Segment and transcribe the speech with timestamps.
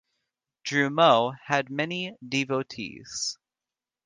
[0.63, 3.37] Drumont had many devotees.